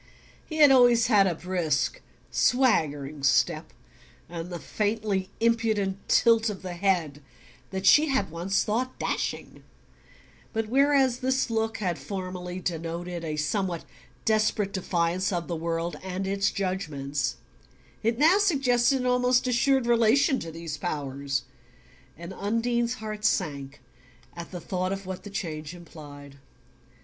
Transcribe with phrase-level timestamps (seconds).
[0.43, 2.01] He had always had a brisk
[2.31, 3.71] swaggering step,
[4.27, 7.21] and the faintly impudent tilt of the head
[7.69, 9.63] that she had once thought "dashing";
[10.53, 13.85] but whereas this look had formerly denoted a somewhat
[14.25, 17.35] desperate defiance of the world and its judgments
[18.01, 21.43] it now suggested an almost assured relation to these powers;
[22.17, 23.79] and Undine's heart sank
[24.35, 26.39] at the thought of what the change implied.